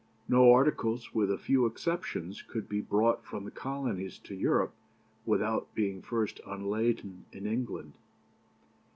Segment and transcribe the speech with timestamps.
[0.27, 4.73] No articles, with a few exceptions, could be brought from the Colonies to Europe
[5.27, 7.93] without being first unladen in England.